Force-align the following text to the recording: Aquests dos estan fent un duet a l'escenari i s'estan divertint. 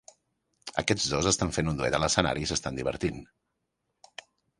Aquests 0.81 1.03
dos 1.11 1.27
estan 1.31 1.53
fent 1.57 1.69
un 1.71 1.77
duet 1.81 1.97
a 1.97 1.99
l'escenari 2.03 2.43
i 2.45 2.47
s'estan 2.53 2.79
divertint. 2.81 3.21